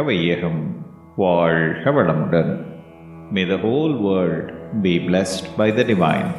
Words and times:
வையகம் 0.00 0.62
வாழ்க 1.16 1.92
வளமுடன் 1.92 2.70
May 3.34 3.44
the 3.44 3.56
whole 3.56 3.96
world 3.96 4.48
be 4.82 4.98
blessed 4.98 5.56
by 5.56 5.70
the 5.70 5.84
Divine. 5.84 6.34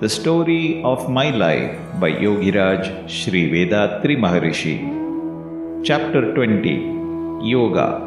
The 0.00 0.08
Story 0.08 0.82
of 0.84 1.08
My 1.08 1.30
Life 1.30 1.78
by 1.98 2.10
Yogiraj 2.10 3.08
Sri 3.08 3.50
Vethathiri 3.52 4.16
Maharishi. 4.24 4.76
Chapter 5.82 6.34
20 6.34 6.74
Yoga. 7.42 8.06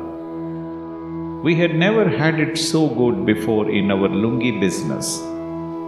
We 1.44 1.56
had 1.56 1.76
never 1.76 2.10
had 2.10 2.40
it 2.40 2.58
so 2.58 2.90
good 2.90 3.26
before 3.26 3.72
in 3.72 3.90
our 3.90 4.10
lungi 4.10 4.60
business. 4.60 5.20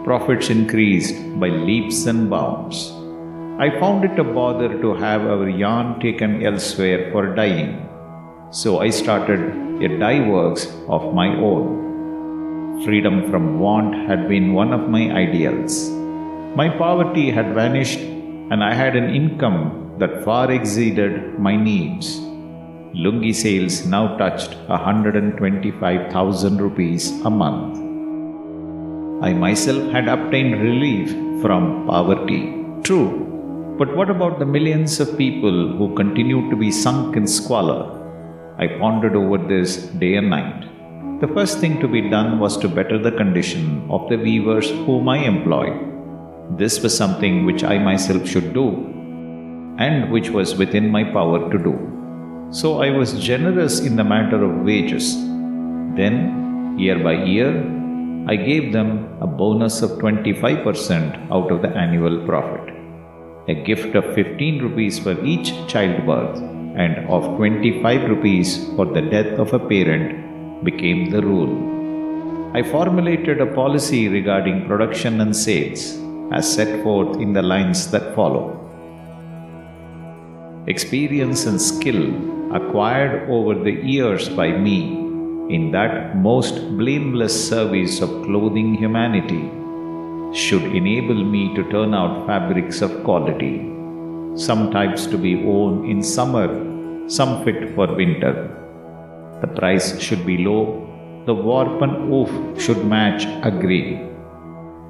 Profits 0.04 0.50
increased 0.50 1.40
by 1.40 1.50
leaps 1.50 2.06
and 2.06 2.30
bounds. 2.30 2.94
I 3.60 3.70
found 3.80 4.06
it 4.06 4.18
a 4.18 4.24
bother 4.24 4.82
to 4.82 4.94
have 4.94 5.22
our 5.22 5.50
yarn 5.50 6.00
taken 6.00 6.46
elsewhere 6.46 7.12
for 7.12 7.36
dyeing. 7.36 7.89
So 8.52 8.80
I 8.80 8.90
started 8.90 9.42
a 9.84 10.00
dye 10.00 10.28
works 10.28 10.66
of 10.88 11.14
my 11.14 11.28
own. 11.28 12.82
Freedom 12.84 13.30
from 13.30 13.60
want 13.60 13.94
had 14.10 14.28
been 14.28 14.54
one 14.54 14.74
of 14.74 14.90
my 14.90 15.12
ideals. 15.12 15.92
My 16.56 16.68
poverty 16.68 17.30
had 17.30 17.54
vanished 17.54 18.00
and 18.00 18.64
I 18.64 18.74
had 18.74 18.96
an 18.96 19.14
income 19.14 19.94
that 20.00 20.24
far 20.24 20.50
exceeded 20.52 21.38
my 21.38 21.56
needs. 21.56 22.18
Lungi 22.96 23.36
sales 23.36 23.86
now 23.86 24.18
touched 24.18 24.56
125,000 24.68 26.60
rupees 26.60 27.12
a 27.26 27.30
month. 27.30 27.78
I 29.24 29.32
myself 29.32 29.92
had 29.92 30.08
obtained 30.08 30.60
relief 30.60 31.12
from 31.44 31.86
poverty. 31.86 32.56
True, 32.82 33.76
but 33.78 33.96
what 33.96 34.10
about 34.10 34.40
the 34.40 34.48
millions 34.48 35.00
of 35.00 35.16
people 35.20 35.78
who 35.78 35.94
continue 35.94 36.50
to 36.50 36.56
be 36.56 36.72
sunk 36.72 37.16
in 37.16 37.28
squalor? 37.28 37.99
I 38.62 38.68
pondered 38.68 39.16
over 39.16 39.38
this 39.38 39.78
day 40.02 40.16
and 40.16 40.30
night. 40.30 40.66
The 41.22 41.30
first 41.30 41.60
thing 41.60 41.80
to 41.80 41.88
be 41.88 42.10
done 42.10 42.40
was 42.40 42.58
to 42.58 42.68
better 42.68 42.98
the 42.98 43.14
condition 43.14 43.88
of 43.90 44.10
the 44.10 44.18
weavers 44.18 44.70
whom 44.70 45.08
I 45.08 45.20
employ. 45.20 45.68
This 46.58 46.82
was 46.84 46.98
something 46.98 47.46
which 47.46 47.64
I 47.64 47.78
myself 47.78 48.28
should 48.28 48.54
do, 48.54 48.68
and 49.78 50.12
which 50.12 50.30
was 50.30 50.56
within 50.56 50.90
my 50.90 51.06
power 51.06 51.50
to 51.50 51.58
do. 51.58 51.74
So 52.52 52.82
I 52.82 52.90
was 52.90 53.24
generous 53.24 53.80
in 53.80 53.96
the 53.96 54.04
matter 54.04 54.44
of 54.44 54.66
wages. 54.66 55.16
Then, 55.96 56.76
year 56.78 57.00
by 57.00 57.24
year, 57.24 57.52
I 58.28 58.36
gave 58.36 58.74
them 58.74 59.18
a 59.22 59.28
bonus 59.28 59.82
of 59.82 59.92
25% 59.92 61.32
out 61.32 61.50
of 61.50 61.62
the 61.62 61.70
annual 61.70 62.26
profit. 62.26 62.76
A 63.48 63.54
gift 63.54 63.96
of 63.96 64.14
15 64.16 64.62
rupees 64.62 65.00
for 65.00 65.24
each 65.24 65.54
childbirth 65.68 66.59
and 66.76 67.08
of 67.10 67.38
25 67.38 68.10
rupees 68.10 68.66
for 68.76 68.86
the 68.86 69.02
death 69.02 69.40
of 69.40 69.54
a 69.54 69.60
parent 69.60 70.64
became 70.64 71.10
the 71.10 71.22
rule. 71.22 71.54
I 72.54 72.64
formulated 72.64 73.42
a 73.42 73.46
policy 73.46 74.08
regarding 74.08 74.66
production 74.68 75.22
and 75.22 75.36
sales 75.36 75.98
as 76.32 76.52
set 76.52 76.84
forth 76.84 77.20
in 77.20 77.34
the 77.34 77.42
lines 77.42 77.90
that 77.92 78.16
follow. 78.16 78.56
Experience 80.68 81.46
and 81.46 81.62
skill 81.62 82.02
acquired 82.54 83.30
over 83.30 83.54
the 83.56 83.72
years 83.72 84.30
by 84.30 84.52
me 84.52 84.80
in 85.56 85.72
that 85.72 86.16
most 86.16 86.56
blameless 86.78 87.36
service 87.50 88.02
of 88.02 88.10
clothing 88.26 88.76
humanity 88.76 89.50
should 90.34 90.64
enable 90.80 91.24
me 91.24 91.54
to 91.56 91.64
turn 91.72 91.94
out 91.94 92.26
fabrics 92.28 92.82
of 92.82 93.04
quality, 93.04 93.56
some 94.36 94.72
types 94.72 95.06
to 95.08 95.18
be 95.18 95.36
worn 95.36 95.90
in 95.90 96.04
summer, 96.04 96.48
some 97.08 97.44
fit 97.44 97.76
for 97.76 97.88
winter. 97.96 98.34
The 99.42 99.48
price 99.48 100.00
should 100.00 100.26
be 100.26 100.38
low, 100.40 100.88
the 101.26 101.34
warp 101.34 101.82
and 101.82 102.10
woof 102.10 102.62
should 102.62 102.86
match 102.86 103.26
agree. 103.44 103.98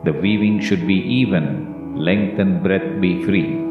The 0.03 0.13
weaving 0.13 0.61
should 0.61 0.85
be 0.88 0.99
even, 1.22 1.95
length 1.95 2.39
and 2.39 2.63
breadth 2.63 3.01
be 3.01 3.23
free 3.23 3.69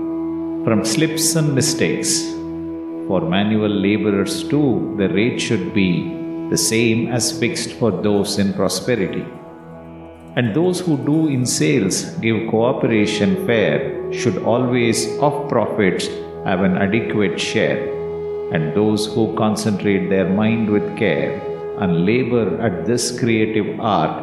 from 0.64 0.84
slips 0.84 1.34
and 1.36 1.54
mistakes. 1.54 2.10
For 3.08 3.20
manual 3.22 3.70
laborers 3.70 4.46
too, 4.46 4.94
the 4.98 5.08
rate 5.08 5.40
should 5.40 5.72
be 5.72 5.90
the 6.50 6.58
same 6.58 7.08
as 7.08 7.38
fixed 7.38 7.72
for 7.74 7.90
those 7.90 8.38
in 8.38 8.52
prosperity. 8.52 9.24
And 10.38 10.54
those 10.54 10.78
who 10.78 10.96
do 10.98 11.26
in 11.26 11.44
sales 11.44 12.04
give 12.24 12.48
cooperation 12.48 13.44
fair 13.44 14.12
should 14.12 14.36
always 14.44 15.00
of 15.18 15.48
profits 15.48 16.06
have 16.44 16.60
an 16.60 16.76
adequate 16.76 17.40
share. 17.40 17.80
And 18.54 18.72
those 18.72 19.06
who 19.12 19.34
concentrate 19.36 20.08
their 20.08 20.28
mind 20.28 20.70
with 20.70 20.96
care 20.96 21.32
and 21.80 22.06
labor 22.06 22.46
at 22.60 22.86
this 22.86 23.18
creative 23.18 23.80
art 23.80 24.14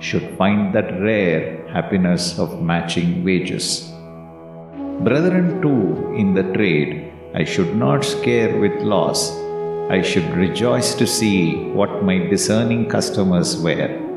should 0.00 0.36
find 0.36 0.74
that 0.74 1.00
rare 1.00 1.64
happiness 1.68 2.36
of 2.40 2.60
matching 2.60 3.22
wages. 3.22 3.92
Brethren, 5.06 5.62
too, 5.62 6.14
in 6.16 6.34
the 6.34 6.52
trade, 6.52 7.12
I 7.32 7.44
should 7.44 7.76
not 7.76 8.04
scare 8.04 8.58
with 8.58 8.82
loss. 8.82 9.30
I 9.88 10.02
should 10.02 10.36
rejoice 10.36 10.94
to 10.96 11.06
see 11.06 11.54
what 11.80 12.02
my 12.02 12.18
discerning 12.18 12.88
customers 12.88 13.56
were. 13.56 14.09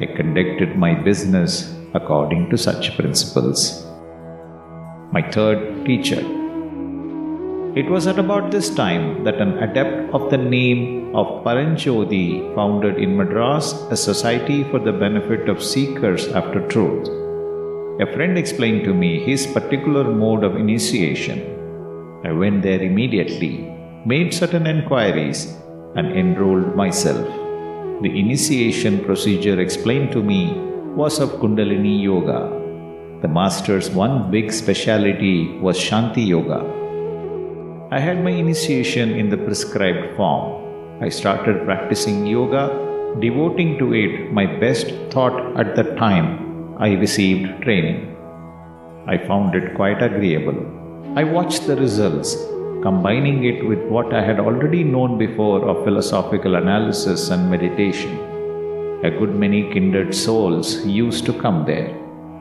I 0.00 0.06
conducted 0.06 0.74
my 0.74 0.94
business 0.94 1.70
according 1.92 2.48
to 2.48 2.56
such 2.56 2.96
principles. 2.96 3.84
My 5.12 5.22
third 5.30 5.84
teacher. 5.84 6.20
It 7.76 7.90
was 7.90 8.06
at 8.06 8.18
about 8.18 8.50
this 8.50 8.70
time 8.74 9.24
that 9.24 9.40
an 9.40 9.58
adept 9.58 10.14
of 10.14 10.30
the 10.30 10.38
name 10.38 11.14
of 11.14 11.44
Paranjodi 11.44 12.54
founded 12.54 12.96
in 12.96 13.18
Madras 13.18 13.74
a 13.90 13.96
society 13.96 14.64
for 14.70 14.78
the 14.78 14.92
benefit 14.92 15.50
of 15.50 15.62
seekers 15.62 16.26
after 16.28 16.66
truth. 16.68 17.06
A 18.00 18.10
friend 18.14 18.38
explained 18.38 18.84
to 18.84 18.94
me 18.94 19.20
his 19.20 19.46
particular 19.46 20.04
mode 20.04 20.42
of 20.42 20.56
initiation. 20.56 21.40
I 22.24 22.32
went 22.32 22.62
there 22.62 22.82
immediately, 22.82 23.54
made 24.06 24.32
certain 24.32 24.66
enquiries, 24.66 25.54
and 25.96 26.16
enrolled 26.16 26.74
myself. 26.74 27.41
The 28.02 28.18
initiation 28.18 29.04
procedure 29.04 29.60
explained 29.60 30.10
to 30.10 30.24
me 30.24 30.52
was 31.00 31.20
of 31.20 31.34
Kundalini 31.40 32.02
Yoga. 32.02 32.40
The 33.22 33.28
master's 33.28 33.90
one 33.90 34.28
big 34.28 34.52
speciality 34.52 35.56
was 35.58 35.78
Shanti 35.78 36.26
Yoga. 36.26 36.60
I 37.92 38.00
had 38.00 38.24
my 38.24 38.30
initiation 38.30 39.12
in 39.12 39.28
the 39.28 39.36
prescribed 39.36 40.16
form. 40.16 41.00
I 41.00 41.10
started 41.10 41.64
practicing 41.64 42.26
yoga, 42.26 42.64
devoting 43.20 43.78
to 43.78 43.94
it 43.94 44.32
my 44.32 44.46
best 44.46 44.88
thought 45.12 45.38
at 45.56 45.76
the 45.76 45.84
time 45.94 46.74
I 46.80 46.94
received 46.94 47.62
training. 47.62 48.16
I 49.06 49.16
found 49.16 49.54
it 49.54 49.76
quite 49.76 50.02
agreeable. 50.02 50.60
I 51.16 51.22
watched 51.22 51.68
the 51.68 51.76
results, 51.76 52.34
combining 52.82 53.44
it 53.44 53.64
with 53.64 53.82
what 53.94 54.12
I 54.12 54.22
had 54.24 54.40
already 54.40 54.82
known 54.82 55.16
before 55.16 55.68
of 55.68 55.84
philosophical 55.84 56.56
analysis 56.56 57.30
and 57.30 57.48
meditation. 57.48 58.18
A 59.04 59.10
good 59.10 59.36
many 59.36 59.72
kindred 59.72 60.12
souls 60.12 60.84
used 60.84 61.24
to 61.26 61.32
come 61.32 61.64
there. 61.64 61.96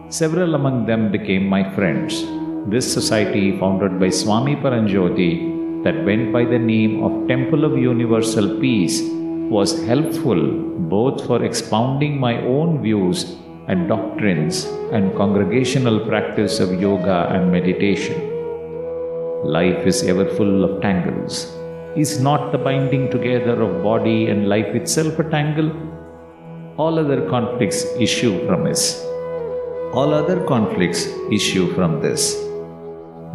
Several 0.10 0.56
among 0.56 0.88
them 0.88 1.12
became 1.12 1.46
my 1.48 1.64
friends. 1.76 2.26
This 2.74 2.92
society, 2.92 3.60
founded 3.60 4.00
by 4.00 4.10
Swami 4.10 4.56
Paranjoti, 4.56 5.84
that 5.84 6.04
went 6.06 6.34
by 6.34 6.44
the 6.46 6.60
name 6.60 7.04
of 7.04 7.28
Temple 7.28 7.64
of 7.64 7.78
Universal 7.78 8.60
Peace, 8.60 9.02
was 9.58 9.86
helpful 9.86 10.42
both 10.96 11.26
for 11.28 11.44
expounding 11.46 12.20
my 12.20 12.42
own 12.42 12.82
views 12.82 13.36
and 13.68 13.88
doctrines 13.88 14.66
and 14.92 15.16
congregational 15.16 16.00
practice 16.08 16.60
of 16.60 16.80
yoga 16.82 17.28
and 17.32 17.52
meditation. 17.52 18.31
Life 19.44 19.88
is 19.88 20.04
ever 20.04 20.26
full 20.36 20.64
of 20.64 20.84
tangles. 20.84 21.52
Is 21.96 22.22
not 22.22 22.52
the 22.52 22.60
binding 22.60 23.10
together 23.10 23.60
of 23.60 23.82
body 23.82 24.28
and 24.28 24.48
life 24.48 24.76
itself 24.76 25.18
a 25.18 25.24
tangle? 25.32 25.72
All 26.78 27.00
other 27.00 27.28
conflicts 27.28 27.84
issue 27.98 28.46
from 28.46 28.66
this. 28.66 29.04
All 29.94 30.14
other 30.14 30.46
conflicts 30.46 31.08
issue 31.32 31.74
from 31.74 32.02
this. 32.02 32.40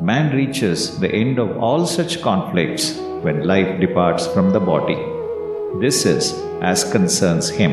Man 0.00 0.32
reaches 0.32 0.97
the 1.00 1.11
end 1.11 1.41
of 1.41 1.56
all 1.58 1.87
such 1.87 2.23
conflicts 2.23 2.97
when 3.23 3.43
life 3.43 3.81
departs 3.81 4.29
from 4.29 4.50
the 4.50 4.61
body. 4.61 5.02
This 5.81 6.06
is 6.06 6.32
as 6.62 6.85
concerns 6.93 7.49
him. 7.49 7.73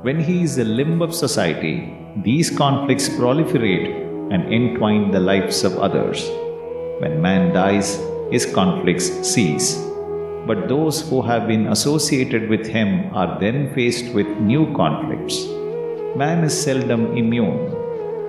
When 0.00 0.18
he 0.18 0.42
is 0.42 0.56
a 0.56 0.64
limb 0.64 1.02
of 1.02 1.14
society, 1.14 1.94
these 2.16 2.48
conflicts 2.48 3.10
proliferate 3.10 4.32
and 4.32 4.50
entwine 4.50 5.10
the 5.10 5.20
lives 5.20 5.64
of 5.64 5.76
others. 5.76 6.30
When 6.98 7.20
man 7.20 7.52
dies, 7.52 8.02
his 8.30 8.46
conflicts 8.46 9.08
cease. 9.30 9.76
But 10.46 10.66
those 10.66 11.06
who 11.10 11.20
have 11.20 11.46
been 11.46 11.66
associated 11.66 12.48
with 12.48 12.66
him 12.66 13.14
are 13.14 13.38
then 13.38 13.74
faced 13.74 14.14
with 14.14 14.26
new 14.38 14.72
conflicts. 14.74 15.44
Man 16.16 16.42
is 16.42 16.58
seldom 16.58 17.14
immune, 17.14 17.60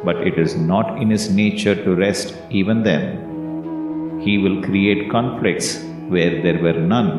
but 0.03 0.17
it 0.17 0.37
is 0.37 0.57
not 0.57 1.01
in 1.01 1.09
his 1.09 1.31
nature 1.33 1.75
to 1.81 1.95
rest 1.95 2.35
even 2.49 2.83
then. 2.83 4.19
He 4.19 4.37
will 4.37 4.61
create 4.61 5.09
conflicts 5.11 5.81
where 6.09 6.41
there 6.41 6.61
were 6.61 6.73
none 6.73 7.11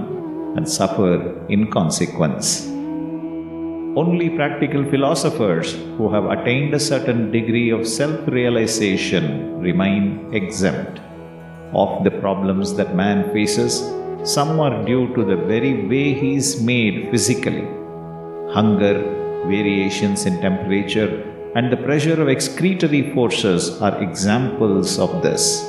and 0.55 0.69
suffer 0.69 1.47
in 1.49 1.71
consequence. 1.71 2.67
Only 3.97 4.29
practical 4.29 4.85
philosophers 4.85 5.73
who 5.97 6.13
have 6.13 6.27
attained 6.27 6.75
a 6.75 6.87
certain 6.93 7.33
degree 7.33 7.71
of 7.71 7.89
self 7.89 8.29
realization 8.29 9.59
remain 9.61 10.29
exempt 10.35 11.01
of 11.75 12.05
the 12.05 12.11
problems 12.11 12.75
that 12.75 12.95
man 12.95 13.33
faces. 13.33 13.81
Some 14.25 14.59
are 14.61 14.85
due 14.85 15.15
to 15.15 15.25
the 15.25 15.37
very 15.37 15.87
way 15.87 16.15
he 16.15 16.35
is 16.37 16.61
made 16.61 17.11
physically. 17.11 17.67
Hunger, 18.53 18.95
variations 19.47 20.27
in 20.27 20.41
temperature, 20.41 21.25
and 21.55 21.73
the 21.73 21.77
pressure 21.77 22.21
of 22.21 22.29
excretory 22.29 23.13
forces 23.15 23.81
are 23.81 24.03
examples 24.03 24.99
of 24.99 25.23
this. 25.23 25.63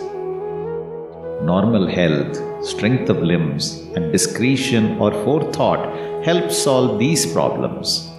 Normal 1.41 1.87
health, 1.87 2.37
strength 2.65 3.09
of 3.09 3.23
limbs, 3.23 3.81
and 3.95 4.11
discretion 4.11 4.97
or 4.99 5.11
forethought 5.23 5.83
help 6.23 6.51
solve 6.51 6.99
these 6.99 7.31
problems. 7.31 8.09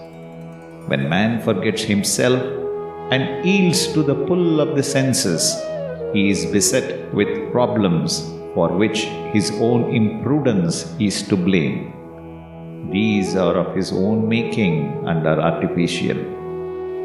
When 0.87 1.09
man 1.09 1.43
forgets 1.43 1.83
himself 1.83 2.43
and 3.13 3.45
yields 3.45 3.93
to 3.93 4.03
the 4.03 4.15
pull 4.27 4.61
of 4.61 4.77
the 4.77 4.83
senses, 4.83 5.55
he 6.13 6.31
is 6.31 6.47
beset 6.47 7.13
with 7.15 7.53
problems 7.53 8.29
for 8.55 8.69
which 8.77 9.05
his 9.33 9.51
own 9.61 9.95
imprudence 9.95 10.95
is 10.99 11.23
to 11.29 11.37
blame. 11.37 11.93
These 12.91 13.37
are 13.37 13.57
of 13.57 13.77
his 13.77 13.93
own 13.93 14.29
making 14.29 15.07
and 15.07 15.27
are 15.27 15.41
artificial. 15.41 16.17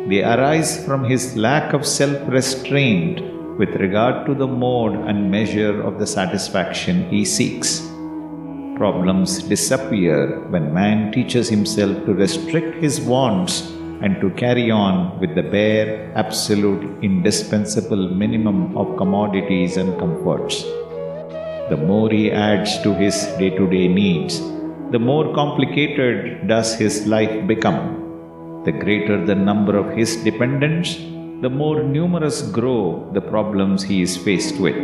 They 0.09 0.23
arise 0.23 0.83
from 0.85 1.03
his 1.03 1.35
lack 1.35 1.73
of 1.73 1.85
self 1.85 2.17
restraint 2.27 3.21
with 3.59 3.69
regard 3.75 4.25
to 4.25 4.33
the 4.33 4.47
mode 4.47 4.95
and 5.07 5.31
measure 5.31 5.81
of 5.81 5.99
the 5.99 6.07
satisfaction 6.07 7.07
he 7.09 7.23
seeks. 7.23 7.81
Problems 8.75 9.41
disappear 9.43 10.41
when 10.49 10.73
man 10.73 11.11
teaches 11.11 11.47
himself 11.47 12.05
to 12.05 12.13
restrict 12.13 12.83
his 12.83 12.99
wants 12.99 13.74
and 14.01 14.19
to 14.21 14.29
carry 14.31 14.69
on 14.71 15.19
with 15.19 15.35
the 15.35 15.43
bare, 15.43 16.11
absolute, 16.15 17.03
indispensable 17.03 18.09
minimum 18.09 18.77
of 18.77 18.97
commodities 18.97 19.77
and 19.77 19.97
comforts. 19.99 20.63
The 21.69 21.77
more 21.77 22.09
he 22.09 22.31
adds 22.31 22.81
to 22.83 22.93
his 22.93 23.15
day 23.39 23.49
to 23.51 23.67
day 23.69 23.87
needs, 23.87 24.39
the 24.91 24.99
more 24.99 25.33
complicated 25.33 26.47
does 26.47 26.75
his 26.75 27.07
life 27.07 27.47
become. 27.47 28.63
The 28.65 28.71
greater 28.71 29.25
the 29.25 29.35
number 29.35 29.77
of 29.77 29.95
his 29.97 30.15
dependents, 30.17 30.95
the 31.41 31.49
more 31.49 31.83
numerous 31.83 32.41
grow 32.41 33.09
the 33.13 33.21
problems 33.21 33.83
he 33.83 34.01
is 34.01 34.15
faced 34.15 34.59
with. 34.59 34.77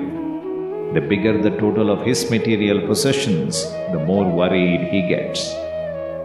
The 0.96 1.02
bigger 1.02 1.42
the 1.42 1.52
total 1.52 1.90
of 1.90 2.06
his 2.06 2.30
material 2.30 2.86
possessions, 2.88 3.64
the 3.94 4.04
more 4.06 4.28
worried 4.30 4.90
he 4.92 5.08
gets. 5.08 5.54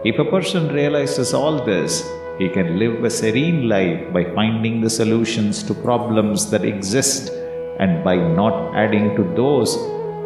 If 0.04 0.18
a 0.18 0.24
person 0.24 0.68
realizes 0.68 1.34
all 1.34 1.64
this, 1.64 2.02
he 2.38 2.48
can 2.50 2.78
live 2.78 3.02
a 3.02 3.10
serene 3.10 3.68
life 3.68 4.12
by 4.12 4.22
finding 4.34 4.80
the 4.80 4.90
solutions 4.90 5.62
to 5.62 5.72
problems 5.72 6.50
that 6.50 6.64
exist 6.64 7.30
and 7.80 8.04
by 8.04 8.16
not 8.16 8.74
adding 8.74 9.16
to 9.16 9.22
those 9.34 9.74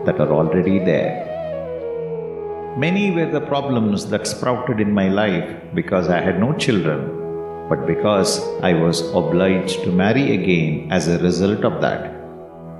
that 0.06 0.20
are 0.20 0.32
already 0.32 0.78
there. 0.80 1.26
Many 2.76 3.12
were 3.12 3.30
the 3.30 3.40
problems 3.40 4.06
that 4.10 4.26
sprouted 4.26 4.80
in 4.80 4.92
my 4.92 5.08
life 5.08 5.56
because 5.74 6.08
I 6.08 6.20
had 6.20 6.40
no 6.40 6.52
children, 6.54 7.00
but 7.68 7.86
because 7.86 8.40
I 8.60 8.72
was 8.72 9.02
obliged 9.12 9.84
to 9.84 9.92
marry 9.92 10.34
again 10.34 10.90
as 10.90 11.06
a 11.06 11.18
result 11.18 11.64
of 11.64 11.80
that. 11.80 12.16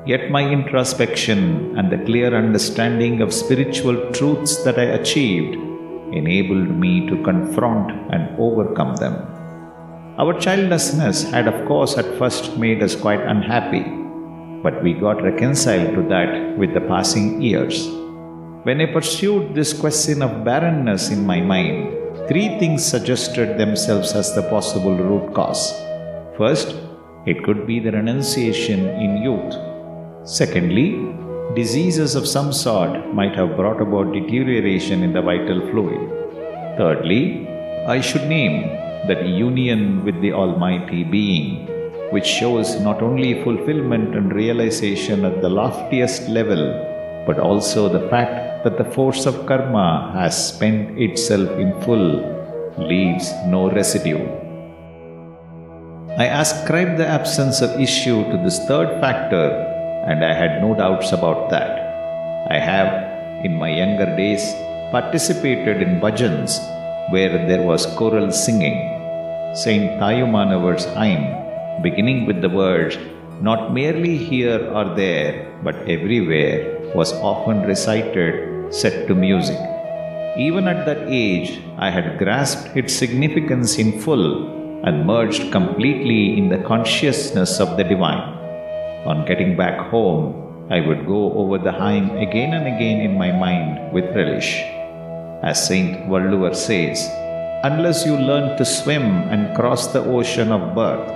Yet 0.06 0.31
my 0.31 0.43
introspection 0.43 1.79
and 1.79 1.93
the 1.93 2.05
clear 2.05 2.35
understanding 2.35 3.21
of 3.21 3.33
spiritual 3.33 4.11
truths 4.12 4.56
that 4.65 4.79
I 4.79 4.94
achieved 5.00 5.70
enabled 6.12 6.71
me 6.71 7.09
to 7.09 7.23
confront 7.23 7.91
and 8.12 8.39
overcome 8.39 8.97
them. 8.97 9.15
Our 10.19 10.39
childlessness 10.39 11.31
had, 11.31 11.49
of 11.49 11.67
course, 11.67 11.97
at 11.97 12.19
first 12.19 12.59
made 12.59 12.83
us 12.83 12.95
quite 12.95 13.21
unhappy, 13.21 13.85
but 14.62 14.83
we 14.83 14.93
got 14.93 15.23
reconciled 15.23 15.95
to 15.95 16.03
that 16.09 16.59
with 16.59 16.75
the 16.75 16.83
passing 16.83 17.41
years. 17.41 17.89
When 18.65 18.81
I 18.81 18.93
pursued 18.93 19.55
this 19.55 19.73
question 19.73 20.21
of 20.21 20.45
barrenness 20.45 21.11
in 21.11 21.25
my 21.25 21.41
mind, 21.41 21.97
three 22.29 22.59
things 22.59 22.85
suggested 22.85 23.57
themselves 23.57 24.12
as 24.12 24.35
the 24.35 24.43
possible 24.43 24.95
root 24.95 25.33
cause. 25.35 25.73
First, 26.37 26.77
it 27.27 27.43
could 27.45 27.67
be 27.67 27.81
the 27.81 27.93
renunciation 27.93 28.81
in 29.05 29.23
youth. 29.23 29.55
Secondly, 30.29 31.15
diseases 31.55 32.14
of 32.14 32.29
some 32.29 32.52
sort 32.52 33.12
might 33.12 33.35
have 33.35 33.56
brought 33.56 33.81
about 33.81 34.12
deterioration 34.12 35.02
in 35.02 35.12
the 35.12 35.20
vital 35.20 35.61
fluid. 35.70 36.00
Thirdly, 36.76 37.49
I 37.87 38.00
should 38.00 38.29
name 38.29 38.69
that 39.08 39.26
union 39.26 40.05
with 40.05 40.20
the 40.20 40.32
Almighty 40.32 41.02
Being, 41.02 41.67
which 42.12 42.26
shows 42.26 42.79
not 42.81 43.02
only 43.02 43.43
fulfillment 43.43 44.14
and 44.14 44.32
realization 44.32 45.25
at 45.25 45.41
the 45.43 45.49
loftiest 45.49 46.29
level, 46.29 46.62
but 47.26 47.41
also 47.41 47.88
the 47.88 48.08
fact 48.08 48.64
that 48.64 48.79
the 48.79 48.91
force 48.93 49.26
of 49.26 49.47
karma 49.47 50.12
has 50.14 50.55
spent 50.55 50.99
itself 50.99 51.50
in 51.58 51.73
full, 51.82 52.23
leaves 52.79 53.32
no 53.47 53.70
residue. 53.70 54.23
I 56.17 56.26
ascribe 56.26 56.97
the 56.97 57.06
absence 57.06 57.61
of 57.61 57.81
issue 57.81 58.23
to 58.31 58.37
this 58.44 58.58
third 58.67 59.00
factor, 59.00 59.70
and 60.06 60.25
I 60.25 60.32
had 60.32 60.62
no 60.62 60.75
doubts 60.75 61.12
about 61.12 61.50
that. 61.50 61.73
I 62.50 62.58
have, 62.58 63.44
in 63.44 63.56
my 63.56 63.69
younger 63.69 64.06
days, 64.17 64.44
participated 64.91 65.82
in 65.82 66.00
bhajans 66.00 66.58
where 67.12 67.47
there 67.49 67.62
was 67.62 67.87
choral 67.99 68.31
singing. 68.32 68.79
Saint 69.55 70.00
Thayumanavar's 70.00 70.87
hymn, 70.99 71.25
beginning 71.82 72.26
with 72.26 72.41
the 72.41 72.49
words, 72.49 72.97
Not 73.41 73.73
merely 73.73 74.17
here 74.17 74.61
or 74.76 74.94
there, 74.94 75.58
but 75.62 75.76
everywhere, 75.88 76.79
was 76.94 77.12
often 77.14 77.62
recited 77.62 78.75
set 78.75 79.06
to 79.08 79.14
music. 79.14 79.58
Even 80.37 80.69
at 80.69 80.87
that 80.87 81.02
age, 81.08 81.61
I 81.79 81.91
had 81.91 82.19
grasped 82.19 82.76
its 82.76 82.94
significance 82.94 83.79
in 83.79 83.99
full 84.00 84.26
and 84.87 85.06
merged 85.06 85.50
completely 85.50 86.38
in 86.38 86.49
the 86.49 86.58
consciousness 86.58 87.61
of 87.61 87.76
the 87.76 87.85
divine. 87.85 88.39
On 89.07 89.25
getting 89.25 89.57
back 89.57 89.90
home, 89.90 90.69
I 90.71 90.80
would 90.80 91.07
go 91.07 91.33
over 91.33 91.57
the 91.57 91.73
hymn 91.73 92.11
again 92.19 92.52
and 92.52 92.66
again 92.66 93.00
in 93.00 93.16
my 93.16 93.33
mind 93.33 93.95
with 93.95 94.14
relish. 94.14 94.61
As 95.42 95.66
Saint 95.66 96.07
Valluvar 96.11 96.54
says, 96.54 97.09
unless 97.64 98.04
you 98.04 98.14
learn 98.14 98.59
to 98.59 98.64
swim 98.64 99.07
and 99.33 99.57
cross 99.57 99.87
the 99.87 100.04
ocean 100.04 100.52
of 100.52 100.75
birth, 100.75 101.09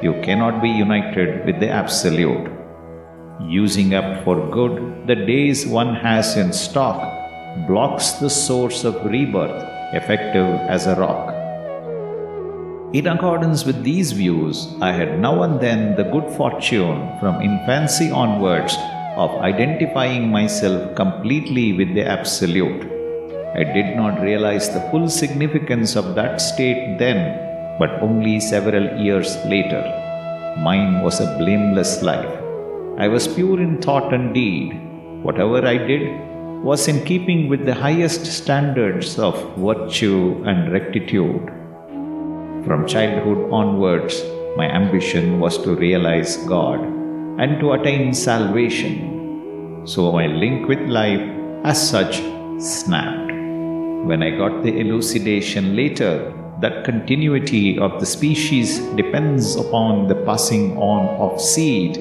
you 0.00 0.14
cannot 0.22 0.62
be 0.62 0.70
united 0.70 1.44
with 1.44 1.58
the 1.58 1.68
Absolute. 1.68 2.52
Using 3.40 3.94
up 3.94 4.22
for 4.22 4.48
good 4.52 5.08
the 5.08 5.16
days 5.16 5.66
one 5.66 5.96
has 5.96 6.36
in 6.36 6.52
stock 6.52 7.02
blocks 7.66 8.12
the 8.12 8.30
source 8.30 8.84
of 8.84 9.04
rebirth, 9.04 9.62
effective 9.92 10.54
as 10.70 10.86
a 10.86 10.94
rock. 10.94 11.33
In 12.94 13.08
accordance 13.08 13.64
with 13.64 13.82
these 13.82 14.12
views, 14.12 14.68
I 14.80 14.92
had 14.92 15.18
now 15.18 15.42
and 15.42 15.60
then 15.60 15.96
the 15.96 16.04
good 16.04 16.30
fortune 16.36 17.10
from 17.18 17.42
infancy 17.42 18.08
onwards 18.12 18.76
of 19.16 19.32
identifying 19.40 20.30
myself 20.30 20.94
completely 20.94 21.72
with 21.72 21.92
the 21.96 22.04
Absolute. 22.06 22.84
I 23.56 23.64
did 23.64 23.96
not 23.96 24.20
realize 24.20 24.68
the 24.70 24.86
full 24.92 25.08
significance 25.08 25.96
of 25.96 26.14
that 26.14 26.40
state 26.40 26.98
then, 27.00 27.18
but 27.80 28.00
only 28.00 28.38
several 28.38 28.86
years 28.96 29.34
later. 29.44 29.82
Mine 30.58 31.02
was 31.02 31.18
a 31.18 31.36
blameless 31.36 32.00
life. 32.02 32.38
I 32.96 33.08
was 33.08 33.26
pure 33.26 33.60
in 33.60 33.82
thought 33.82 34.14
and 34.14 34.32
deed. 34.32 34.70
Whatever 35.24 35.66
I 35.66 35.78
did 35.78 36.62
was 36.62 36.86
in 36.86 37.04
keeping 37.04 37.48
with 37.48 37.66
the 37.66 37.74
highest 37.74 38.24
standards 38.24 39.18
of 39.18 39.34
virtue 39.56 40.44
and 40.46 40.72
rectitude. 40.72 41.63
From 42.66 42.86
childhood 42.86 43.50
onwards, 43.52 44.24
my 44.56 44.64
ambition 44.64 45.38
was 45.38 45.58
to 45.64 45.76
realize 45.76 46.38
God 46.48 46.80
and 46.80 47.60
to 47.60 47.72
attain 47.72 48.14
salvation. 48.14 49.82
So 49.84 50.10
my 50.12 50.26
link 50.28 50.66
with 50.66 50.80
life, 50.80 51.20
as 51.64 51.90
such, 51.90 52.22
snapped. 52.58 53.32
When 54.08 54.22
I 54.22 54.30
got 54.30 54.62
the 54.62 54.78
elucidation 54.80 55.76
later 55.76 56.32
that 56.62 56.84
continuity 56.84 57.78
of 57.78 58.00
the 58.00 58.06
species 58.06 58.78
depends 58.96 59.56
upon 59.56 60.08
the 60.08 60.16
passing 60.24 60.78
on 60.78 61.04
of 61.20 61.38
seed, 61.40 61.98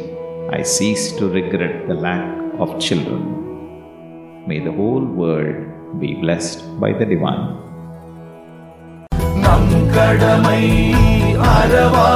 I 0.50 0.62
cease 0.62 1.12
to 1.17 1.27
regret 1.27 1.89
the 1.89 1.93
lack 1.96 2.24
of 2.60 2.79
children. 2.79 4.48
May 4.48 4.60
the 4.60 4.72
whole 4.72 5.03
world 5.03 6.00
be 6.00 6.13
blessed 6.13 6.79
by 6.79 6.93
the 6.93 7.05
divine. 7.05 7.62
நம் 9.43 9.71
கடமை 9.95 10.63
அறவா 11.53 12.09